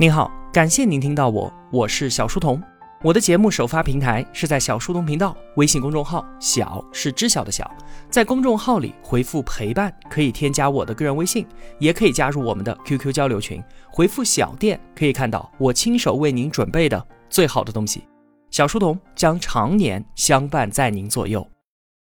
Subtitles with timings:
[0.00, 2.58] 您好，感谢您听到我，我是小书童。
[3.02, 7.70] 我的节目首发平台是在小书童频道微信公众号，小是知晓的小，
[8.08, 11.46] 在公众号里回复陪伴可以添加我的个人微信，
[11.78, 18.02] 也可以加入我们的 QQ 交流群，回复小店可以看到我亲手为您准备的最好的东西。
[18.50, 21.46] 小书童将常年相伴在您左右。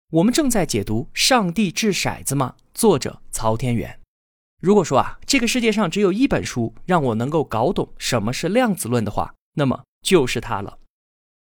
[0.09, 3.98] 我们正在解读《上帝掷骰子吗》，作者曹天元。
[4.60, 10.80] 如果说啊，这个世界上只有一本书让我能够搞懂什么是量子论的话，那么就是它了。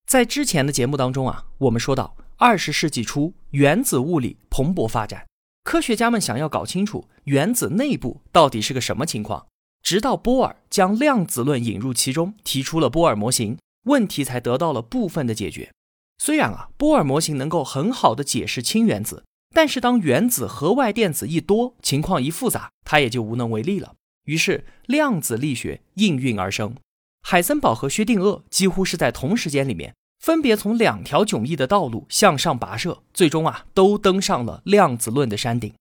[0.08, 5.28] 在之前的节目当中啊，我们说到二十世纪初原子物理蓬勃发展，
[5.66, 9.48] 科学家们想要搞清楚原子内部到底是个什么情况，
[9.84, 15.70] 直到波尔将量子论引入其中，提出了波尔模型，问题才得到了部分的解决。
[16.18, 19.26] 虽然啊，波尔模型能够很好的解释氢原子。
[19.54, 23.96] 但是，当原子核外电子一多，情况一复杂，它也就无能为力了。
[24.26, 26.76] 于是，量子力学应运而生。
[27.22, 35.74] 海森堡和薛定谔几乎是在同时间里面，分别从两条迥异的道路向上跋涉，最终啊，都登上了量子论的山顶。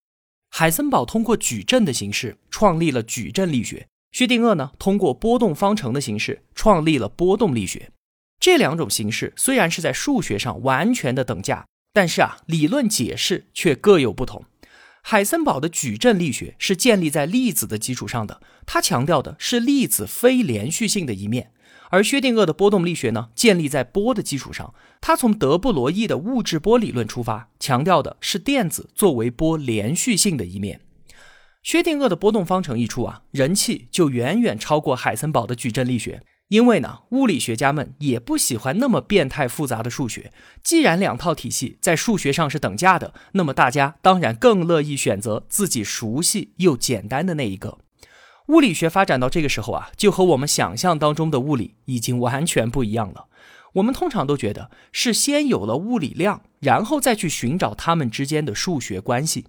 [0.51, 7.93] 海森堡通过矩阵的形式创立了矩阵力学，薛定谔呢，通过波动方程的形式创立了波动力学。
[8.41, 11.67] 这两种形式虽然是在数学上完全的等价。
[11.93, 14.45] 但是啊，理论解释却各有不同。
[15.03, 21.47] 海森堡的矩阵力学是建立在粒子的基础上的，他强调的是粒子非连续性的一面；
[21.89, 30.83] 而薛定谔的波动力学呢，建立在波的基础上，他从德布罗意的物质波理论出发，强调的是电子作为波连续性的一面。
[31.63, 36.23] 薛定谔的波动方程一出啊，人气就远远超过海森堡的矩阵力学。
[36.51, 40.33] 因为呢，物理学家们也不喜欢那么变态复杂的数学。
[40.65, 47.79] 既然两套体系在数学上是等价的，那么大家当然更乐意选择自己熟悉又简单的那一个。
[48.49, 53.27] 物理学发展到这个时候啊，就和我们想象当中的物理已经完全不一样了。
[53.75, 59.47] 我们通常都觉得是先有了物理量，然后再去寻找它们之间的数学关系。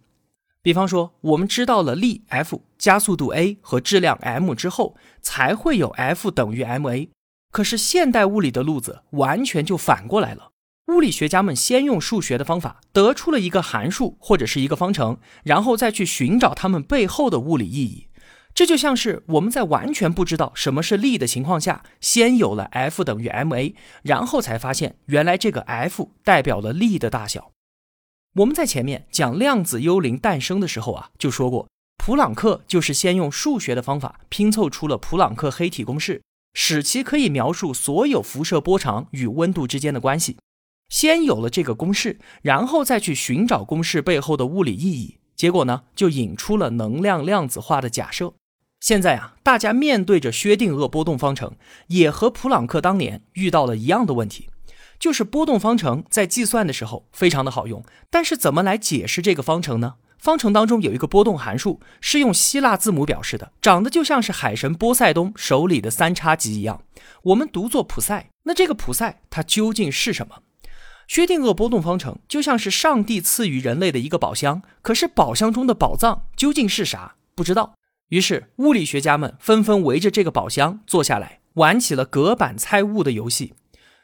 [0.63, 7.09] 比方说，我们知道了力 F、加速度 a 和质量 m 之后，才会有 F 等于 ma。
[7.51, 10.51] 可是现代物理的路子完全就反过来了。
[10.87, 18.07] 物理学家们先用数学的方法得出了一个函数或者是一个方程，然后再去寻找它们背后的物理意义。
[18.53, 23.73] 这就像是我们在完全不知道什么是力的情况下，先有了 F 等于 ma，
[24.03, 27.51] 然后才发现原来这个 F 代表了力的大小。
[28.35, 36.21] 我们在前面讲量子幽灵诞生的时候啊，就说过，普朗克就是先用数学的方法拼凑出了普朗克黑体公式，
[36.53, 40.37] 使其可以描述所有辐射波长与温度之间的关系。
[40.87, 48.33] 先有了这个公式，然后再去寻找公式背后的物理意义，结果呢，就引出了能量量子化的假设。
[48.79, 54.47] 现在啊，大家面对着薛定谔波动方程，也和普朗克当年遇到了一样的问题。
[55.01, 59.95] 就是波动方程在计算的时候非常的好用，但是怎么来解释这个方程呢？
[60.19, 66.83] 方程当中有一个波动函数是用希腊字母表示的，长得就像是海神波塞冬手里的三叉戟一样，
[67.23, 68.29] 我们读作普赛。
[68.43, 70.43] 那这个普赛它究竟是什么？
[71.07, 77.15] 薛定谔波动方程就像是上帝赐予人类的一个宝箱，可是宝箱中的宝藏究竟是啥？
[77.33, 77.73] 不知道。
[78.09, 83.55] 于是物理学家们纷纷围着这个宝箱坐下来，玩起了隔板猜物的游戏。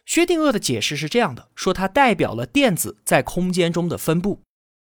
[0.08, 4.40] 薛定谔的解释是这样的：说它代表了电子在空间中的分布。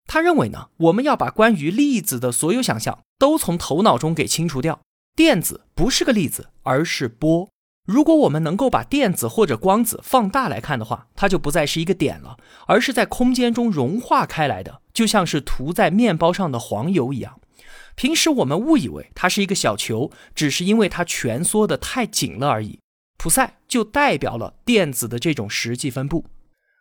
[0.07, 4.79] 他认为呢，我们要把关于粒子的所有想象都从头脑中给清除掉。
[5.15, 7.49] 电子不是个粒子，而是波。
[7.85, 17.41] 如果我们能够把电子或者光子放大来看的话，它就不再是一个点了，而是在空间中融化开来的，就像是涂在面包上的黄油一样。
[17.95, 22.79] 平时我们误以为它是一个小球，只是因为它蜷缩的太紧了而已。
[23.19, 26.25] 普赛就代表了电子的这种实际分布。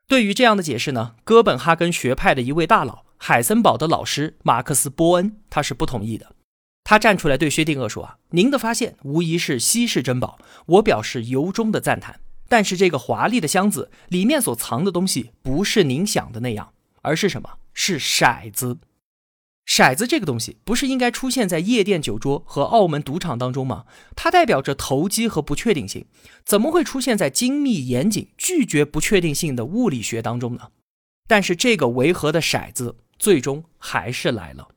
[0.06, 6.36] 对于这样的解释呢，哥本哈根学派的一位大佬海森堡的老师马克思波恩他是不同意的。
[6.84, 12.20] 他站出来对薛定谔说：“啊，您的发现无疑是稀世珍宝，我表示由衷的赞叹。
[12.48, 16.72] 但是这个华丽的箱子里面所藏的东西不是您想的那样，
[17.02, 17.58] 而是什么？
[17.74, 18.78] 是骰子。”
[19.68, 23.84] 骰子这个东西不是应该出现在夜店酒桌和澳门赌场当中吗？
[24.16, 26.06] 它代表着投机和不确定性，
[26.42, 30.70] 怎么会出现在精密严谨、拒绝不确定性的物理学当中呢？
[31.28, 34.68] 但是这个违和的骰子最终还是来了。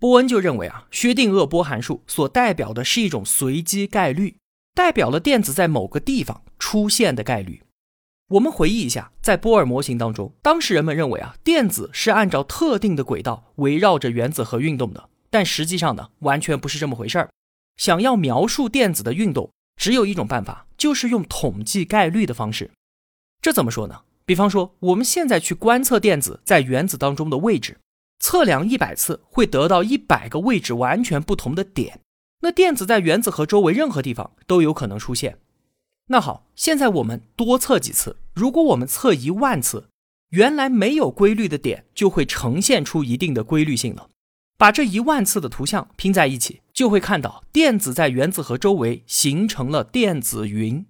[0.00, 4.38] 波恩就认为啊，薛定谔波函数所代表的是一种随机概率，
[4.74, 7.62] 代表了电子在某个地方出现的概率。
[8.28, 17.30] 我们回忆一下，在波尔模型当中，当时人们认为啊，电子是按照特定的轨道围绕着原子核运动的，但实际上呢，完全不是这么回事儿。
[17.78, 22.70] 想要描述电子的运动，只有一种办法，就是用统计概率的方式。
[23.40, 24.02] 这怎么说呢？
[24.26, 27.78] 比方说，我们现在去观测电子在原子当中的位置，
[28.18, 32.00] 测量一百次会得到一百个位置完全不同的点。
[32.40, 35.38] 那电子在原子核周围任何地方都有可能出现。
[36.08, 38.16] 那好，现在我们多测几次。
[38.34, 39.88] 如果我们测一万次，
[40.30, 44.08] 原来没有规律的点就会呈现出一定的规律性了。
[44.56, 50.86] 把这一万次的图像拼在一起，就会看到电子在原子核周围形成了电子云。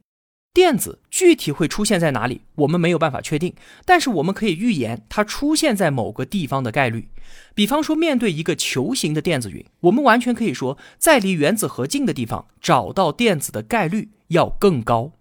[0.55, 3.55] 电子具体会出现在哪里，我们没有办法确定，
[3.85, 7.09] 但是我们可以预言它出现在某个地方的概率。
[7.55, 15.13] 比方说，面对一个球形的电子云，我们完全可以说，在离原子核近的地方找到电子的概率要更高。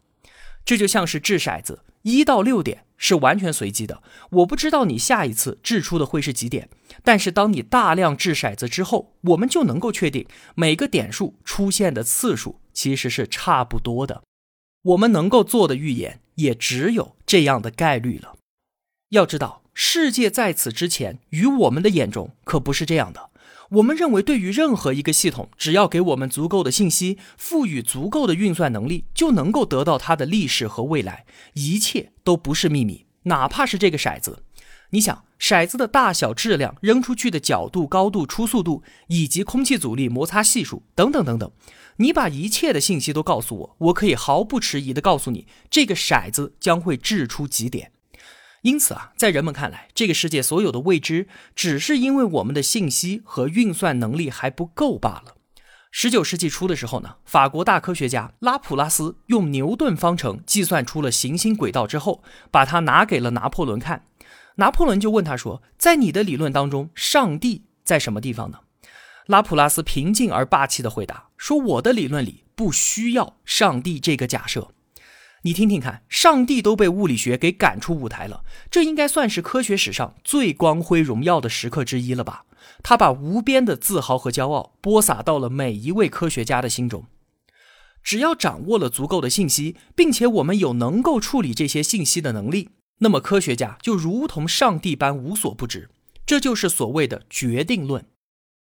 [0.65, 4.01] 这就像是掷骰子，一到六点是完全随机的，
[4.31, 6.67] 我不知道你下一次掷出的会是几点，
[7.03, 10.25] 但是当你大量掷骰子之后，我们就能够确定
[10.55, 14.23] 每个点数出现的次数其实是差不多的。
[14.81, 18.35] 我们能够做的预言也只有这样的概率了。
[19.09, 23.29] 要知道，世界在此之前与我们的眼中可不是这样的。
[23.71, 31.25] 我们认为，对于任何一个系统，只要给我们足够的信息，赋予足够的运算能力，就能够得到它的历史和未来。
[31.53, 34.43] 一切都不是秘密，哪怕是这个骰子。
[34.91, 41.51] 你想，骰子的大小、质量、扔出去的角度、高度、初速度，以及空气阻力、摩擦系数等等等等。
[41.97, 47.91] 你把一切的信息都告诉我，我可以毫不迟疑地告诉你，这个骰子将会掷出几点。
[48.63, 55.35] 因此啊，在人们看来，这个世界所有的未知，只是因为我们的信息和运算能力还不够罢了。
[55.89, 64.03] 十九世纪初的时候呢，法国大科学家拉普拉斯用牛顿方程计算出了行星轨道之后，把它拿给了拿破仑看。
[64.57, 68.59] 拿破仑就问他说：“在你的理论当中，上帝在什么地方呢？”
[69.25, 74.69] 拉普拉斯平静而霸气的回答说：“我的理论里不需要上帝这个假设。
[75.43, 82.45] 你听听看，上帝都被物理学给赶出舞台了，这应该算是科学史上最光辉荣耀的时刻之一了吧？
[82.83, 87.05] 他把无边的自豪和骄傲播撒到了每一位科学家的心中。
[88.03, 92.69] 只要掌握了足够的信息，并且我们有能够处理这些信息的能力，
[92.99, 95.89] 那么科学家就如同上帝般无所不知。
[96.25, 98.05] 这就是所谓的决定论。”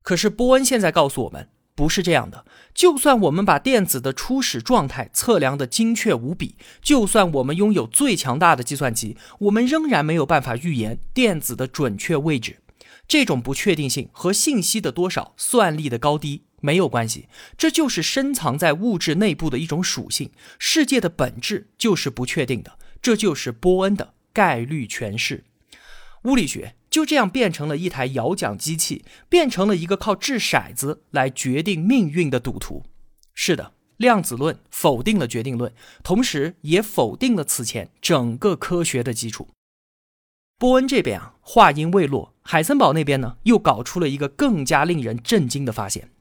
[0.02, 2.46] 可是波恩现在告诉我们，不是这样的。
[2.74, 12.60] 就算我们把电子的初始状态测量的精确无比，就算我们拥有最强大的计算机，我们仍然没有办法预言电子的准确位置。
[13.08, 17.28] 这种不确定性和信息的多少、算力的高低没有关系，
[17.58, 20.32] 这就是深藏在物质内部的一种属性。
[20.58, 25.44] 世界的本质就是不确定的，这就是波恩的概率诠释。
[26.24, 26.74] 物理学。
[26.94, 32.84] 就这样变成了一台摇奖机器，变成了一个靠掷骰子来决定命运的赌徒。
[33.34, 35.74] 是的，量子论否定了决定论，
[36.04, 39.50] 同时也否定了此前整个科学的基础。
[40.60, 46.12] 波恩这边啊，话音未落，海森堡那边呢，又搞出了一个更加令人震惊的发现。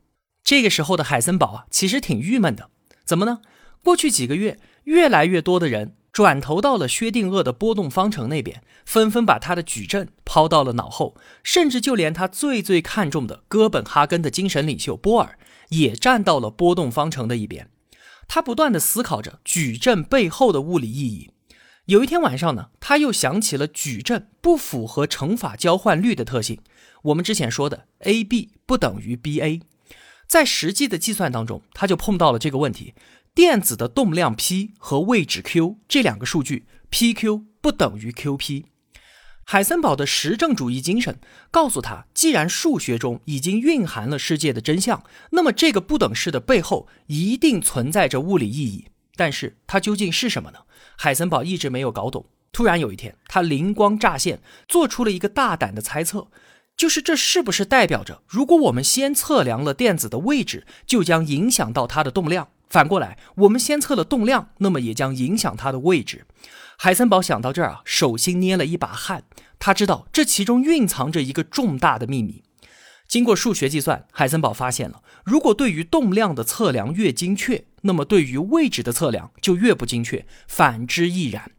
[0.42, 2.70] 这个时候的海森堡啊，其实挺郁闷的。
[3.04, 3.42] 怎么呢？
[3.84, 5.96] 过去几个月，越来越多的人。
[6.12, 15.38] 转投到了薛定谔的波动方程那边，纷纷把他的矩阵抛到了脑后，甚至就连他最最看重的哥本哈根的精神领袖波尔
[15.70, 17.70] 也站到了波动方程的一边。
[18.28, 21.30] 他不断的思考着矩阵背后的物理意义。
[21.86, 26.60] 有一天晚上呢，他又想起了矩阵不符合乘法交换律的特性。
[27.04, 29.60] 我们之前说的 a b 不等于 b a，
[30.28, 32.94] 在实际的计算当中，他就碰到了这个问题。
[33.34, 38.64] 电子的动量 p 和位置 q 这两个数据，pq 不等于 qp。
[39.44, 41.18] 海森堡的实证主义精神
[41.50, 48.88] 告诉他，既然数学中已经蕴含了世界的真相，那么这个不等式的背后一定存在着物理意义。
[49.16, 50.58] 但是它究竟是什么呢？
[50.98, 52.26] 海森堡一直没有搞懂。
[52.52, 56.28] 突然有一天，他灵光乍现，做出了一个大胆的猜测，
[56.76, 62.50] 就是这是不是代表着，如果我们先测量了电子的位置，就将影响到它的动量？
[62.72, 66.24] 反过来，我们先测了动量，那么也将影响它的位置。
[66.78, 69.24] 海森堡想到这儿啊，手心捏了一把汗。
[69.58, 72.42] 他知道这其中蕴藏着一个重大的秘密。
[73.06, 81.52] 经过数学计算，海森堡发现了，如果对于动量的测量越精确，那么对于位置的测量就越不精确，反之亦然。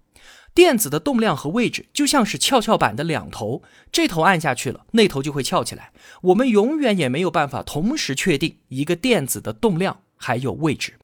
[0.56, 5.92] 电子的动量和位置就像是跷跷板的两头，这头按下去了，那头就会翘起来。
[6.24, 10.96] 我们永远也没有办法同时确定一个电子的动量还有位置。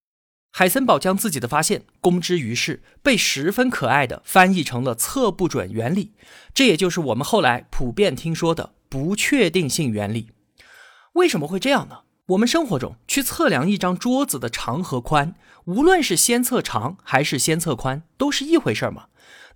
[0.51, 6.13] 海森堡将自己的发现公之于世，被十分可爱的翻译成了测不准原理，
[6.53, 10.32] 这也就是我们后来普遍听说的不确定性原理。
[11.13, 12.00] 为什么会这样呢？
[12.27, 15.34] 我们生活中去测量一张桌子的长和宽，
[15.65, 19.06] 无论是先测长还是先测宽，都是一回事吗？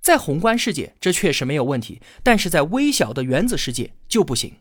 [0.02, 4.54] 在宏观世界，这确实没有问题，但是在微小的原子世界就不行。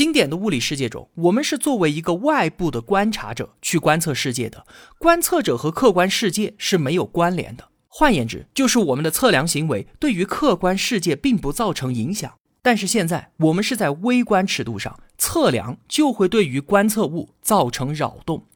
[0.00, 4.64] 经典的物理世界中，我们是作为一个外部的观察者去观测世界的，
[4.98, 7.68] 观测者和客观世界是没有关联的。
[7.86, 12.32] 换言之，就是我们的测量行为对于客观世界并不造成影响。
[12.62, 18.46] 但是现在我们是在微观尺度上测量，就会对于观测物造成扰动。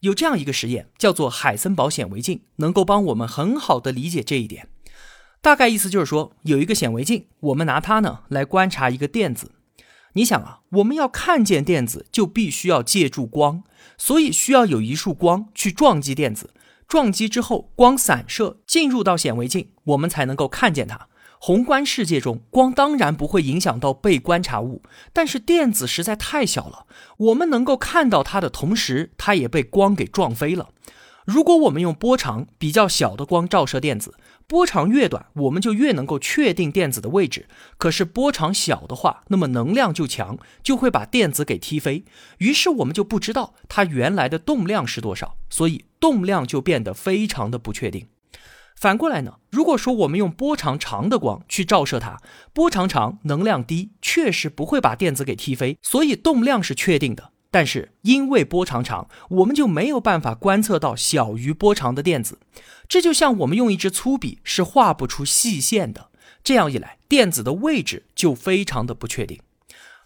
[0.00, 4.66] 有这样一个实验，叫做海森堡显微镜，能够帮我们很好的理解这一点。
[5.40, 9.52] 大概意思就是说，有一个显微镜，我们拿它呢来观察一个电子。
[10.14, 13.62] 你想啊，我们要看见电子，就必须要借助光，
[13.96, 16.50] 所以需要有一束光去撞击电子，
[16.86, 21.08] 撞击之后光散射进入到显微镜，我们才能够看见它。
[21.38, 30.68] 宏观世界中，光当然不会影响到被观察物，但是电子实在太小了，我们能够看到它的同时，它也被光给撞飞了。
[31.24, 34.14] 如果我们用波长比较小的光照射电子，
[34.46, 37.46] 波长越短，我们就越能够确定电子的位置。
[37.78, 42.04] 可是波长小的话，那么能量就强，就会把电子给踢飞，
[42.38, 48.08] 于是我们就不知道它原来的动量是多少，所以动量就变得非常的不确定。
[48.74, 49.34] 反过来呢？
[49.50, 52.20] 如果说我们用波长长的光去照射它，
[52.52, 57.31] 波长长，能量低，确实不会把电子给踢飞，所以动量是确定的。
[57.52, 62.38] 但是因为波长长，我们就没有办法观测到小于波长的电子。
[62.88, 66.08] 这就像我们用一支粗笔是画不出细线的。
[66.42, 69.38] 这样一来，电子的位置就非常的不确定。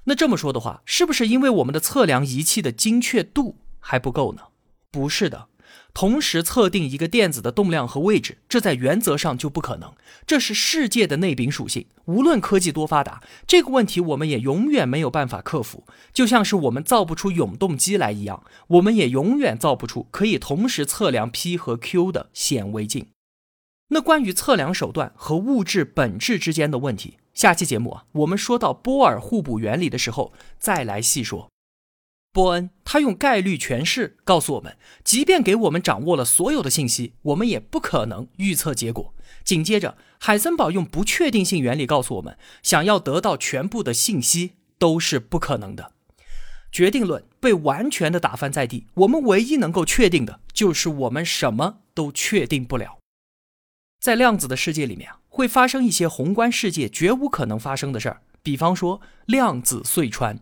[0.05, 4.43] 那这么说的话，是不是因为我们的测量仪器的精确度还不够呢？
[4.91, 5.47] 不是的。
[5.97, 9.95] 同时测定一个电子的动量和位置，这在原则上就不可能。
[10.27, 11.87] 这是世界的内禀属性。
[12.05, 15.85] 无论科技多发达，这个问题我们也永远没有办法克服。
[16.13, 23.07] 就像是我们造不出永动机来一样，我们也永远造不出可以同时测量 P 和 Q 的显微镜。
[23.89, 31.49] 那关于测量手段和物质本质之间的问题，下期节目啊，我们说到波尔互补原理的时候再来细说。
[32.37, 39.15] 波恩他用概率诠释告诉我们，即便给我们掌握了所有的信息，我们也不可能预测结果。
[39.43, 45.93] 紧接着，海森堡用不确定性原理告诉我们，想要得到全部的信息都是不可能的。
[46.71, 52.99] 决定论被完全的打翻在地，我们唯一能够确定的就是我们什么都确定不了。
[53.99, 60.39] 在量子的世界里面，会发生一些宏观世界绝无可能发生的事儿，比方说量子隧穿。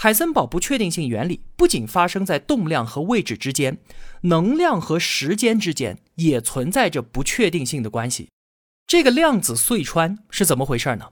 [0.00, 3.78] 海森堡不确定性原理不仅发生在动量和位置之间，
[4.20, 8.28] 能量和时间之间也存在着不确定性的关系。
[8.86, 11.06] 这个量子隧穿是怎么回事呢？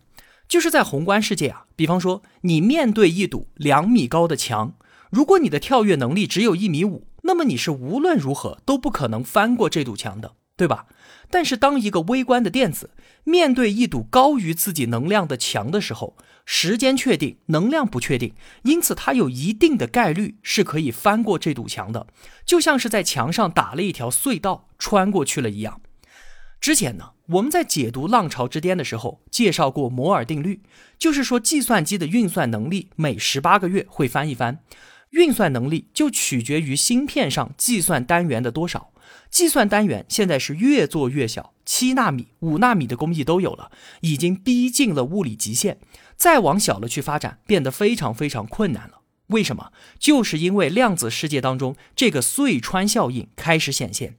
[0.47, 4.77] 就是在宏观世界啊，比方说你面对一堵两米高的墙，
[5.11, 10.87] 如果你的跳跃能力只有一米五，那么你是无论如何都不可能翻过这堵墙的，对吧？
[11.29, 12.91] 但是当一个微观的电子
[13.25, 16.17] 面对一堵高于自己能量的墙的时候，
[16.49, 22.07] 时间确定，能量不确定，因此它有一定的概率是可以翻过这堵墙的，
[22.47, 25.81] 就像是在墙上打了一条隧道穿过去了一样。
[26.61, 30.63] 之前呢，我们在解读《浪潮之巅》的时候介绍过摩尔定律，
[30.97, 34.61] 就是说计算机的运算能力每十八个月会翻一番，
[35.11, 38.93] 运算能力就取决于芯片上计算单元的多少。
[39.31, 45.79] 计算单元现在是越做越小，七纳米、五纳米的工艺都有了，已经逼近了物理极限。
[46.17, 49.01] 再往小了去发展，变得非常非常困难了。
[49.29, 49.73] 为什么？
[49.99, 54.17] 就是因为量子世界当中这个隧穿效应开始显现，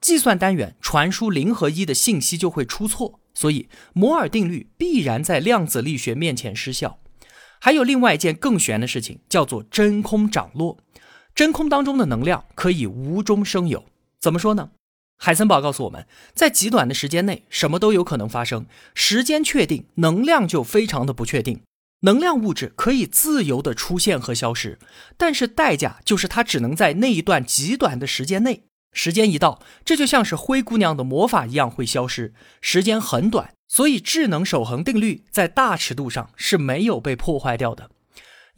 [0.00, 6.98] 计算单元传输零和一的信息就会出错，所以摩尔定律必然在量子力学面前失效。
[7.60, 10.78] 还有另外一件更玄的事情，叫做真空涨落。
[11.34, 13.84] 真空当中的能量可以无中生有，
[14.20, 14.70] 怎么说呢？
[15.16, 18.66] 海森堡告诉我们，在极短的时间内，什么都有可能发生。
[18.94, 21.62] 时间确定，能量就非常的不确定。
[22.02, 24.78] 能量物质可以自由的出现和消失，
[25.16, 28.62] 但是代价就是它只能在那一段极短的时间内。
[28.92, 32.32] 时间一到，这就像是灰姑娘的魔法一样会消失。
[32.60, 37.90] 时间很短，所以智能守恒定律在大尺度上是没有被破坏掉的。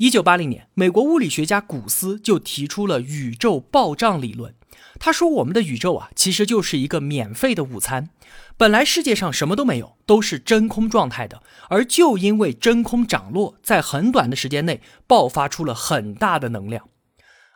[0.01, 4.55] 一九八零年，美国物理学家古斯就提出了宇宙暴胀理论。
[4.99, 8.09] 他说：“我们的宇宙啊，其实就是一个免费的午餐。
[8.57, 11.43] 本来世界上什么都没有，都是真空状态的。
[11.69, 16.89] 而就因为真空涨落，在很短的时间内爆发出了很大的能量。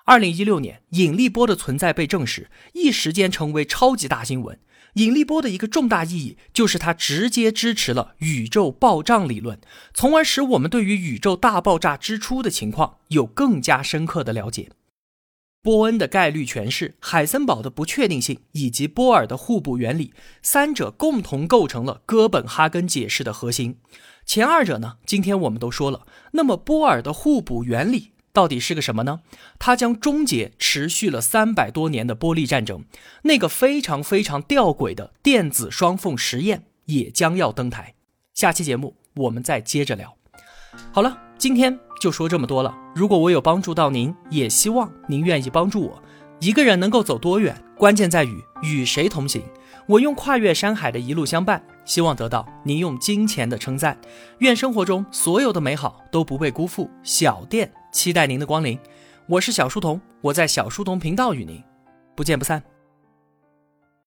[0.04, 4.58] 二零一六年，引力波的存在被证实，一时间成为超级大新闻。
[4.94, 9.60] 引力波的一个重大意义就是它直接支持了宇宙暴胀理论，
[9.92, 14.70] 从而使我们对于宇宙大爆炸之初的情况有更加深刻的了解。
[15.62, 23.78] 波恩的概率诠释、海森堡的不确定性以及波尔的互补原理，三者共同构成了哥本哈根解释的核心。
[24.26, 26.06] 前二者呢，今天我们都说了。
[26.32, 28.13] 那么波尔的互补原理？
[28.34, 29.20] 到底是个什么呢？
[29.60, 32.84] 它将终结持续了三百多年的玻璃战争，
[33.22, 37.94] 那个非常非常吊诡的电子双缝实验也将要登台。
[38.34, 40.16] 下期节目我们再接着聊。
[40.90, 42.76] 好了，今天就说这么多了。
[42.92, 46.02] 如果我有帮助到您，也希望您愿意帮助我。
[46.40, 49.42] 一个人能够走多远，关键在于与谁同行。
[49.86, 53.96] 我用跨越山海的一路相伴，希望得到您用金钱的称赞。
[54.38, 56.90] 愿生活中所有的美好都不被辜负。
[57.04, 58.76] 小店期待您的光临，
[59.26, 61.62] 我是小书童，我在小书童频道与您
[62.16, 62.60] 不见不散。